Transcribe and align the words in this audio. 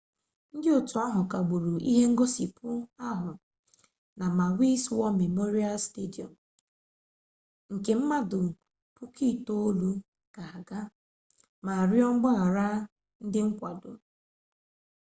ndị 0.55 0.67
otu 0.77 0.95
ahụ 1.05 1.21
kagburu 1.31 1.71
ihe 1.91 2.03
ngosipụ 2.13 2.67
ahụ 3.09 3.29
na 4.17 4.25
maui's 4.37 4.83
war 4.97 5.11
memorial 5.21 5.77
stadium 5.87 6.31
nke 7.73 7.91
mmadụ 7.99 8.39
9,000 8.97 9.89
ga-aga 10.35 10.81
ma 11.65 11.73
rịọ 11.91 12.07
mgbaghara 12.15 12.67
ndị 13.25 13.39
nkwado 13.47 13.91